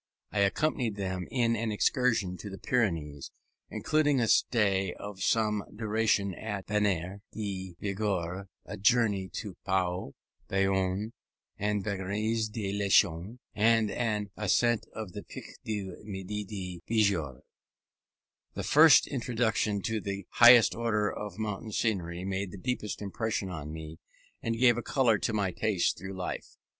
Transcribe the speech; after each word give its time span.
I 0.31 0.39
accompanied 0.39 0.95
them 0.95 1.27
in 1.29 1.55
an 1.55 1.71
excursion 1.71 2.35
to 2.37 2.49
the 2.49 2.57
Pyrenees, 2.57 3.29
including 3.69 4.19
a 4.19 4.27
stay 4.27 4.93
of 4.95 5.21
some 5.21 5.63
duration 5.75 6.33
at 6.33 6.65
Bagnères 6.65 7.19
de 7.33 7.75
Bigorre, 7.79 8.47
a 8.65 8.77
journey 8.77 9.29
to 9.33 9.57
Pau, 9.63 10.15
Bayonne, 10.47 11.13
and 11.59 11.85
Bagnères 11.85 12.51
de 12.51 12.73
Luchon, 12.73 13.37
and 13.53 13.91
an 13.91 14.31
ascent 14.35 14.87
of 14.91 15.11
the 15.13 15.21
Pic 15.21 15.45
du 15.63 15.95
Midi 16.03 16.45
de 16.45 16.81
Bigorre. 16.89 17.41
This 18.55 18.67
first 18.71 19.05
introduction 19.05 19.83
to 19.83 20.01
the 20.01 20.25
highest 20.31 20.73
order 20.73 21.11
of 21.11 21.37
mountain 21.37 21.71
scenery 21.71 22.25
made 22.25 22.49
the 22.49 22.57
deepest 22.57 23.03
impression 23.03 23.51
on 23.51 23.71
me, 23.71 23.99
and 24.41 24.57
gave 24.57 24.79
a 24.79 24.81
colour 24.81 25.19
to 25.19 25.31
my 25.31 25.51
tastes 25.51 25.93
through 25.93 26.15
life. 26.15 26.57